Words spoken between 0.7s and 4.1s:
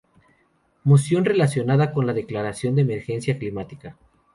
moción relacionada con la declaración de Emergencia Climática